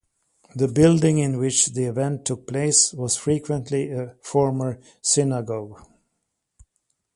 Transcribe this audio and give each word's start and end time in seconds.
The 0.55 0.67
building 0.67 1.19
in 1.19 1.37
which 1.37 1.67
the 1.73 1.83
event 1.83 2.25
took 2.25 2.47
place 2.47 2.91
was 2.91 3.15
frequently 3.17 3.91
a 3.91 4.15
former 4.19 4.79
synagogue. 4.99 5.79